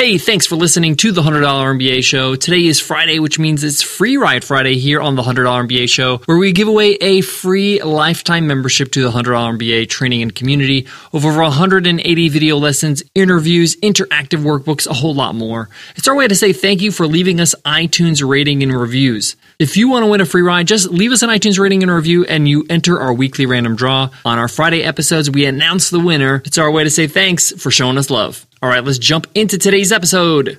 [0.00, 2.34] Hey, thanks for listening to the $100 MBA show.
[2.34, 6.22] Today is Friday, which means it's Free Ride Friday here on the $100 MBA show,
[6.24, 10.88] where we give away a free lifetime membership to the $100 MBA training and community
[11.12, 15.68] of over 180 video lessons, interviews, interactive workbooks, a whole lot more.
[15.96, 19.36] It's our way to say thank you for leaving us iTunes rating and reviews.
[19.58, 21.92] If you want to win a free ride, just leave us an iTunes rating and
[21.92, 24.08] review and you enter our weekly random draw.
[24.24, 26.40] On our Friday episodes, we announce the winner.
[26.46, 28.46] It's our way to say thanks for showing us love.
[28.62, 30.58] All right, let's jump into today's episode.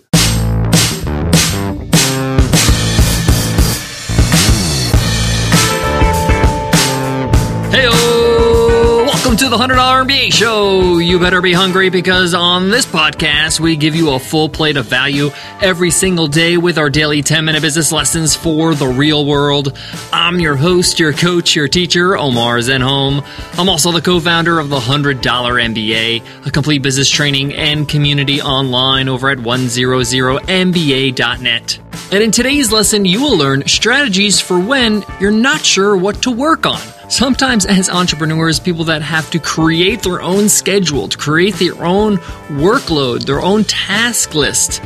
[9.51, 10.99] The $100 MBA show.
[10.99, 14.85] You better be hungry because on this podcast, we give you a full plate of
[14.85, 15.29] value
[15.59, 19.77] every single day with our daily 10 minute business lessons for the real world.
[20.13, 23.25] I'm your host, your coach, your teacher, Omar Zenhom.
[23.59, 28.41] I'm also the co founder of the $100 MBA, a complete business training and community
[28.41, 31.79] online over at 100mba.net.
[32.13, 36.31] And in today's lesson, you will learn strategies for when you're not sure what to
[36.31, 36.79] work on.
[37.11, 42.15] Sometimes, as entrepreneurs, people that have to create their own schedule, to create their own
[42.47, 44.81] workload, their own task list,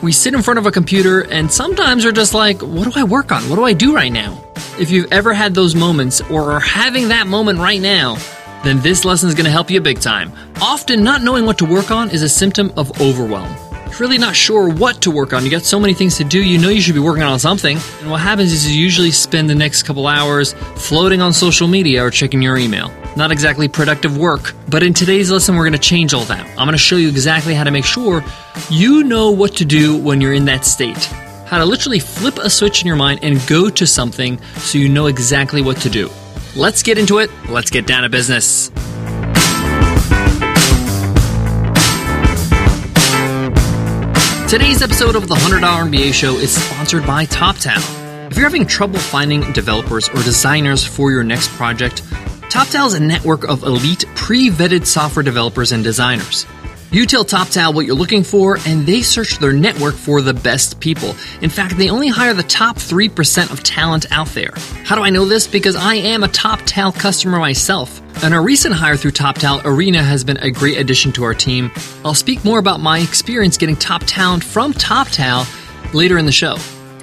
[0.00, 3.02] we sit in front of a computer and sometimes are just like, what do I
[3.02, 3.50] work on?
[3.50, 4.40] What do I do right now?
[4.78, 8.18] If you've ever had those moments or are having that moment right now,
[8.62, 10.32] then this lesson is going to help you big time.
[10.62, 13.52] Often, not knowing what to work on is a symptom of overwhelm
[14.00, 15.44] really not sure what to work on.
[15.44, 17.78] You got so many things to do, you know you should be working on something.
[18.00, 22.04] And what happens is you usually spend the next couple hours floating on social media
[22.04, 22.92] or checking your email.
[23.16, 24.54] Not exactly productive work.
[24.68, 26.46] But in today's lesson, we're going to change all that.
[26.58, 28.24] I'm going to show you exactly how to make sure
[28.70, 31.04] you know what to do when you're in that state.
[31.46, 34.88] How to literally flip a switch in your mind and go to something so you
[34.88, 36.10] know exactly what to do.
[36.56, 37.30] Let's get into it.
[37.48, 38.70] Let's get down to business.
[44.48, 48.30] Today's episode of the $100 MBA show is sponsored by TopTal.
[48.30, 52.02] If you're having trouble finding developers or designers for your next project,
[52.52, 56.44] TopTal is a network of elite, pre vetted software developers and designers.
[56.94, 60.78] You tell TopTal what you're looking for, and they search their network for the best
[60.78, 61.08] people.
[61.40, 64.52] In fact, they only hire the top 3% of talent out there.
[64.84, 65.48] How do I know this?
[65.48, 68.00] Because I am a TopTal customer myself.
[68.22, 71.72] And a recent hire through TopTal, Arena, has been a great addition to our team.
[72.04, 76.54] I'll speak more about my experience getting top talent from TopTal later in the show.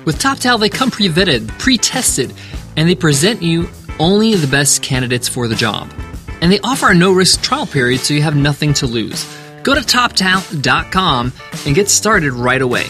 [0.06, 2.34] With TopTal, they come pre vetted, pre tested,
[2.78, 3.68] and they present you
[4.00, 5.92] only the best candidates for the job.
[6.40, 9.41] And they offer a no risk trial period so you have nothing to lose.
[9.64, 11.34] Go to toptal.com
[11.66, 12.88] and get started right away.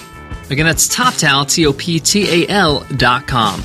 [0.50, 3.64] Again, that's toptal, T O P T A L.com.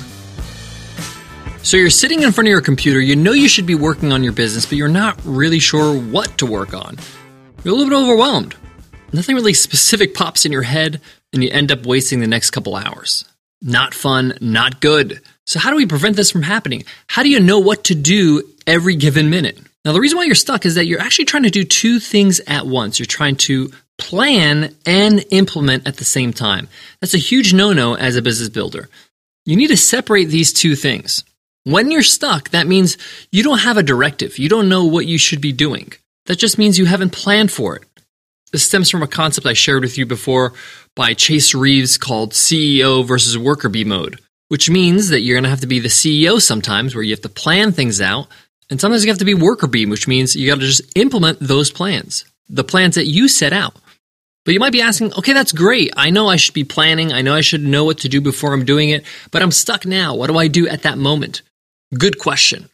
[1.62, 4.22] So you're sitting in front of your computer, you know you should be working on
[4.22, 6.96] your business, but you're not really sure what to work on.
[7.64, 8.54] You're a little bit overwhelmed.
[9.12, 11.00] Nothing really specific pops in your head,
[11.32, 13.24] and you end up wasting the next couple hours.
[13.60, 15.20] Not fun, not good.
[15.44, 16.84] So, how do we prevent this from happening?
[17.08, 19.58] How do you know what to do every given minute?
[19.86, 22.40] Now, the reason why you're stuck is that you're actually trying to do two things
[22.40, 22.98] at once.
[22.98, 26.68] You're trying to plan and implement at the same time.
[27.00, 28.88] That's a huge no no as a business builder.
[29.44, 31.22] You need to separate these two things.
[31.62, 32.98] When you're stuck, that means
[33.30, 34.38] you don't have a directive.
[34.38, 35.92] You don't know what you should be doing.
[36.26, 37.84] That just means you haven't planned for it.
[38.50, 40.52] This stems from a concept I shared with you before
[40.96, 44.18] by Chase Reeves called CEO versus worker bee mode,
[44.48, 47.20] which means that you're going to have to be the CEO sometimes where you have
[47.20, 48.26] to plan things out
[48.70, 51.38] and sometimes you have to be worker bee, which means you got to just implement
[51.40, 53.76] those plans, the plans that you set out.
[54.44, 55.92] But you might be asking, okay, that's great.
[55.96, 57.12] I know I should be planning.
[57.12, 59.84] I know I should know what to do before I'm doing it, but I'm stuck
[59.84, 60.14] now.
[60.14, 61.42] What do I do at that moment?
[61.96, 62.68] Good question.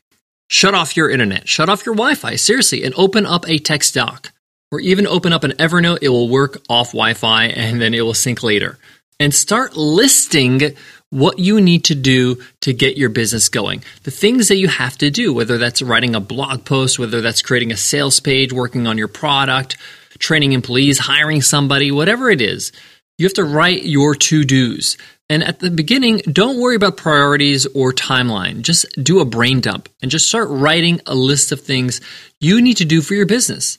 [0.48, 3.94] Shut off your internet, shut off your Wi Fi, seriously, and open up a text
[3.94, 4.32] doc.
[4.70, 8.02] Or even open up an Evernote, it will work off Wi Fi and then it
[8.02, 8.78] will sync later.
[9.18, 10.76] And start listing
[11.12, 13.84] what you need to do to get your business going.
[14.04, 17.42] The things that you have to do, whether that's writing a blog post, whether that's
[17.42, 19.76] creating a sales page, working on your product,
[20.18, 22.72] training employees, hiring somebody, whatever it is,
[23.18, 24.96] you have to write your to dos.
[25.28, 28.62] And at the beginning, don't worry about priorities or timeline.
[28.62, 32.00] Just do a brain dump and just start writing a list of things
[32.40, 33.78] you need to do for your business.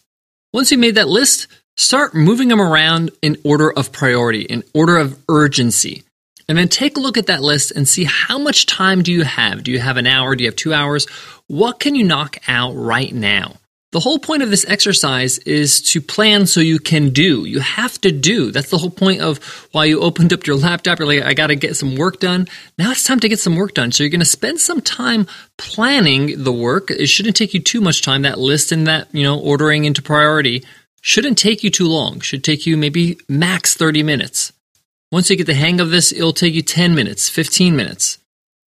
[0.54, 1.48] Once you made that list,
[1.78, 6.04] start moving them around in order of priority, in order of urgency.
[6.48, 9.24] And then take a look at that list and see how much time do you
[9.24, 9.64] have?
[9.64, 10.36] Do you have an hour?
[10.36, 11.08] Do you have two hours?
[11.48, 13.54] What can you knock out right now?
[13.94, 17.46] The whole point of this exercise is to plan so you can do.
[17.46, 18.50] You have to do.
[18.50, 19.38] That's the whole point of
[19.72, 20.98] why you opened up your laptop.
[20.98, 22.48] You're like, I got to get some work done.
[22.76, 23.92] Now it's time to get some work done.
[23.92, 25.28] So you're going to spend some time
[25.60, 26.90] planning the work.
[26.90, 28.24] It shouldn't take you too much time.
[28.24, 30.66] That list and that, you know, ordering into priority
[31.02, 32.20] shouldn't take you too long.
[32.20, 34.54] Should take you maybe max 30 minutes.
[35.14, 38.18] Once you get the hang of this, it'll take you 10 minutes, 15 minutes.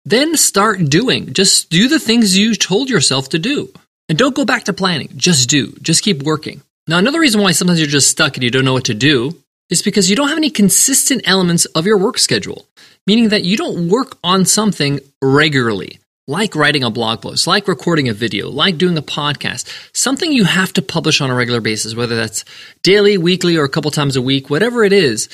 [0.06, 1.34] Then start doing.
[1.34, 3.74] Just do the things you told yourself to do.
[4.08, 5.10] And don't go back to planning.
[5.18, 5.74] Just do.
[5.82, 6.62] Just keep working.
[6.88, 9.38] Now, another reason why sometimes you're just stuck and you don't know what to do
[9.70, 12.66] is because you don't have any consistent elements of your work schedule,
[13.06, 18.08] meaning that you don't work on something regularly, like writing a blog post, like recording
[18.08, 21.96] a video, like doing a podcast, something you have to publish on a regular basis,
[21.96, 22.46] whether that's
[22.82, 25.28] daily, weekly, or a couple times a week, whatever it is.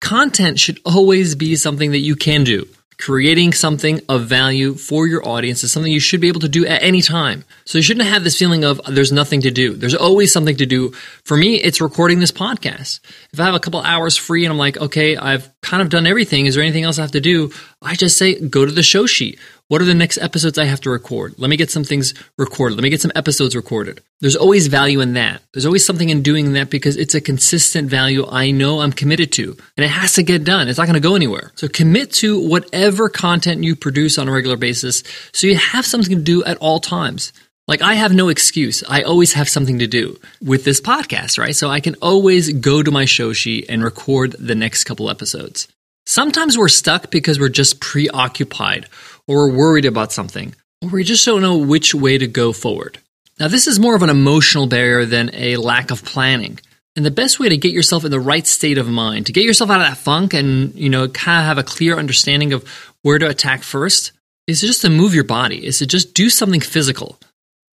[0.00, 2.66] Content should always be something that you can do
[2.98, 6.66] creating something of value for your audience is something you should be able to do
[6.66, 7.44] at any time.
[7.64, 9.74] So you shouldn't have this feeling of there's nothing to do.
[9.74, 10.90] There's always something to do.
[11.24, 13.00] For me, it's recording this podcast.
[13.32, 16.06] If I have a couple hours free and I'm like, okay, I've kind of done
[16.06, 16.46] everything.
[16.46, 17.52] Is there anything else I have to do?
[17.80, 19.38] I just say, go to the show sheet.
[19.68, 21.34] What are the next episodes I have to record?
[21.36, 22.76] Let me get some things recorded.
[22.76, 24.00] Let me get some episodes recorded.
[24.18, 25.42] There's always value in that.
[25.52, 29.30] There's always something in doing that because it's a consistent value I know I'm committed
[29.32, 30.68] to and it has to get done.
[30.68, 31.52] It's not going to go anywhere.
[31.54, 35.02] So commit to whatever content you produce on a regular basis
[35.34, 37.34] so you have something to do at all times.
[37.66, 38.82] Like I have no excuse.
[38.88, 41.54] I always have something to do with this podcast, right?
[41.54, 45.68] So I can always go to my show sheet and record the next couple episodes.
[46.08, 48.86] Sometimes we're stuck because we're just preoccupied
[49.26, 52.96] or we're worried about something or we just don't know which way to go forward.
[53.38, 56.60] Now, this is more of an emotional barrier than a lack of planning.
[56.96, 59.44] And the best way to get yourself in the right state of mind, to get
[59.44, 62.66] yourself out of that funk and, you know, kind of have a clear understanding of
[63.02, 64.12] where to attack first,
[64.46, 67.20] is just to move your body, is to just do something physical.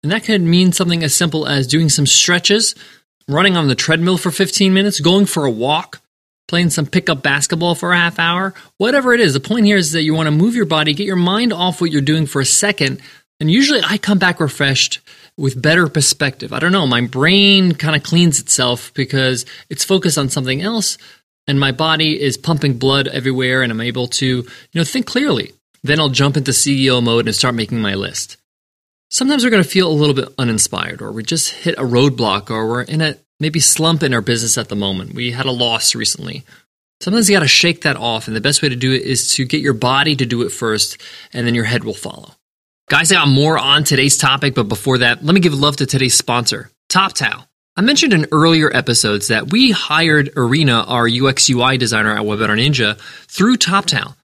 [0.04, 2.76] And that could mean something as simple as doing some stretches,
[3.30, 6.02] running on the treadmill for 15 minutes, going for a walk,
[6.48, 9.34] playing some pickup basketball for a half hour, whatever it is.
[9.34, 11.82] The point here is that you want to move your body, get your mind off
[11.82, 13.02] what you're doing for a second.
[13.40, 15.00] And usually I come back refreshed
[15.38, 16.54] with better perspective.
[16.54, 20.98] I don't know, my brain kind of cleans itself because it's focused on something else
[21.48, 25.54] and my body is pumping blood everywhere and I'm able to, you know, think clearly.
[25.84, 28.38] Then I'll jump into CEO mode and start making my list.
[29.10, 32.50] Sometimes we're going to feel a little bit uninspired, or we just hit a roadblock,
[32.50, 35.14] or we're in a maybe slump in our business at the moment.
[35.14, 36.44] We had a loss recently.
[37.02, 39.34] Sometimes you got to shake that off, and the best way to do it is
[39.36, 41.02] to get your body to do it first,
[41.34, 42.32] and then your head will follow.
[42.90, 45.86] Guys, I got more on today's topic, but before that, let me give love to
[45.86, 47.48] today's sponsor, TopTal.
[47.78, 52.58] I mentioned in earlier episodes that we hired Arena, our UX UI designer at Webinar
[52.58, 52.98] Ninja,
[53.28, 54.16] through TopTal.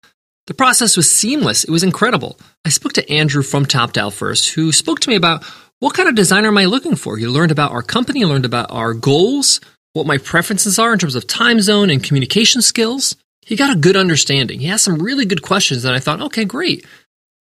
[0.48, 1.66] The process was seamless.
[1.66, 2.40] It was incredible.
[2.66, 5.44] I spoke to Andrew from TopTal first, who spoke to me about
[5.81, 7.18] what kind of designer am I looking for.
[7.18, 9.60] He learned about our company, learned about our goals,
[9.94, 13.16] what my preferences are in terms of time zone and communication skills.
[13.42, 14.60] He got a good understanding.
[14.60, 16.86] He asked some really good questions that I thought, okay, great.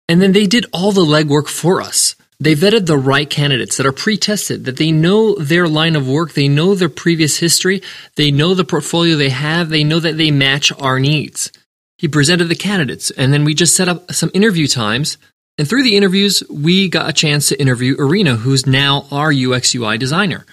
[0.06, 2.14] And then they did all the legwork for us.
[2.38, 6.06] They vetted the right candidates that are pre tested, that they know their line of
[6.06, 7.82] work, they know their previous history,
[8.16, 11.50] they know the portfolio they have, they know that they match our needs.
[11.96, 15.16] He presented the candidates, and then we just set up some interview times.
[15.58, 19.74] And through the interviews, we got a chance to interview Arena, who's now our UX
[19.74, 20.44] UI designer.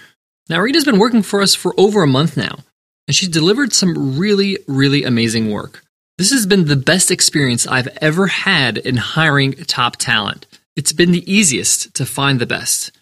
[0.48, 2.58] Now, Arena's been working for us for over a month now,
[3.06, 5.82] and she's delivered some really, really amazing work.
[6.16, 10.46] This has been the best experience I've ever had in hiring top talent.
[10.76, 12.92] It's been the easiest to find the best.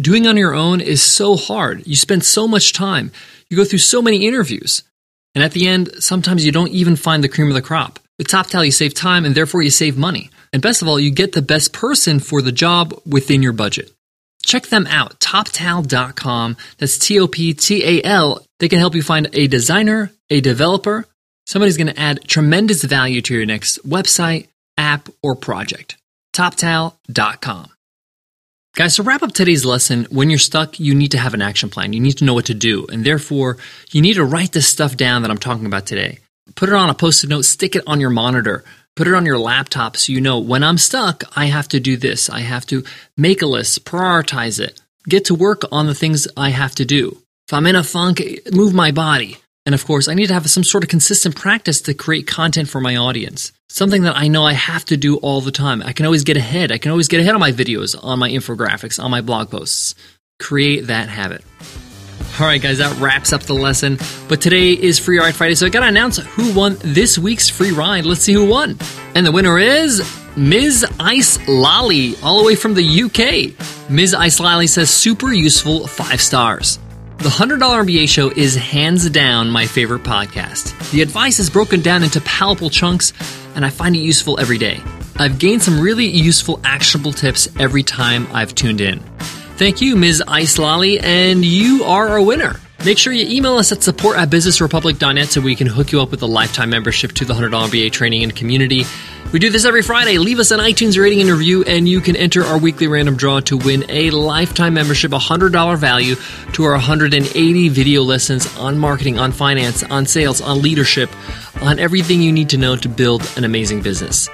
[0.00, 1.86] Doing on your own is so hard.
[1.86, 3.12] You spend so much time.
[3.50, 4.82] You go through so many interviews.
[5.34, 7.98] And at the end, sometimes you don't even find the cream of the crop.
[8.26, 10.30] TopTal, you save time and therefore you save money.
[10.52, 13.92] And best of all, you get the best person for the job within your budget.
[14.44, 16.56] Check them out, toptal.com.
[16.78, 18.44] That's T O P T A L.
[18.58, 21.06] They can help you find a designer, a developer,
[21.46, 25.96] somebody's going to add tremendous value to your next website, app, or project.
[26.34, 27.70] Toptal.com.
[28.74, 31.68] Guys, to wrap up today's lesson, when you're stuck, you need to have an action
[31.68, 31.92] plan.
[31.92, 32.86] You need to know what to do.
[32.86, 33.58] And therefore,
[33.90, 36.20] you need to write this stuff down that I'm talking about today.
[36.54, 38.64] Put it on a post it note, stick it on your monitor,
[38.96, 41.96] put it on your laptop so you know when I'm stuck, I have to do
[41.96, 42.28] this.
[42.28, 42.84] I have to
[43.16, 47.22] make a list, prioritize it, get to work on the things I have to do.
[47.48, 48.22] If I'm in a funk,
[48.52, 49.38] move my body.
[49.64, 52.68] And of course, I need to have some sort of consistent practice to create content
[52.68, 53.52] for my audience.
[53.68, 55.82] Something that I know I have to do all the time.
[55.82, 56.72] I can always get ahead.
[56.72, 59.94] I can always get ahead on my videos, on my infographics, on my blog posts.
[60.40, 61.44] Create that habit.
[62.40, 63.98] All right, guys, that wraps up the lesson.
[64.26, 67.72] But today is Free Ride Friday, so I gotta announce who won this week's free
[67.72, 68.06] ride.
[68.06, 68.78] Let's see who won.
[69.14, 70.02] And the winner is
[70.34, 70.86] Ms.
[70.98, 73.90] Ice Lolly, all the way from the UK.
[73.90, 74.14] Ms.
[74.14, 76.78] Ice Lolly says, super useful, five stars.
[77.18, 80.90] The $100 MBA show is hands down my favorite podcast.
[80.90, 83.12] The advice is broken down into palatable chunks,
[83.54, 84.80] and I find it useful every day.
[85.16, 89.11] I've gained some really useful, actionable tips every time I've tuned in.
[89.62, 90.24] Thank you, Ms.
[90.26, 92.56] Ice Lolly, and you are a winner.
[92.84, 96.10] Make sure you email us at support at businessrepublic.net so we can hook you up
[96.10, 98.82] with a lifetime membership to the $100 MBA training and community.
[99.32, 100.18] We do this every Friday.
[100.18, 103.38] Leave us an iTunes rating and review, and you can enter our weekly random draw
[103.38, 106.16] to win a lifetime membership, $100 value
[106.54, 111.08] to our 180 video lessons on marketing, on finance, on sales, on leadership,
[111.62, 114.28] on everything you need to know to build an amazing business.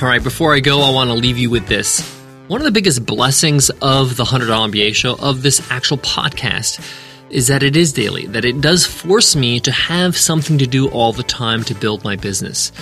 [0.00, 2.19] All right, before I go, I want to leave you with this.
[2.50, 6.84] One of the biggest blessings of the $100 MBA show, of this actual podcast,
[7.30, 10.88] is that it is daily, that it does force me to have something to do
[10.88, 12.72] all the time to build my business.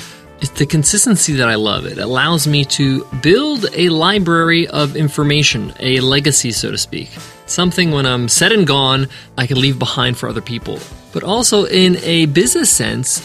[0.40, 1.84] It's the consistency that I love.
[1.84, 7.10] It allows me to build a library of information, a legacy, so to speak.
[7.44, 9.06] Something when I'm said and gone,
[9.37, 10.78] I can leave behind for other people.
[11.12, 13.20] But also in a business sense,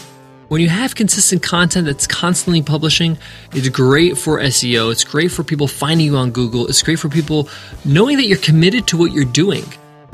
[0.48, 3.16] when you have consistent content that's constantly publishing,
[3.52, 4.92] it's great for SEO.
[4.92, 6.66] It's great for people finding you on Google.
[6.66, 7.48] It's great for people
[7.84, 9.64] knowing that you're committed to what you're doing.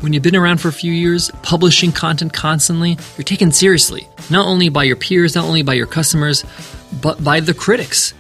[0.00, 4.46] When you've been around for a few years, publishing content constantly, you're taken seriously, not
[4.46, 6.44] only by your peers, not only by your customers,
[7.02, 8.14] but by the critics,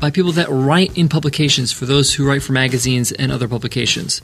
[0.00, 4.22] by people that write in publications for those who write for magazines and other publications.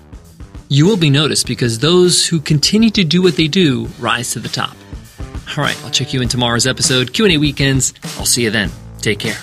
[0.68, 4.40] You will be noticed because those who continue to do what they do rise to
[4.40, 4.74] the top.
[5.48, 7.94] All right, I'll check you in tomorrow's episode, Q&A weekends.
[8.18, 8.70] I'll see you then.
[9.00, 9.36] Take care.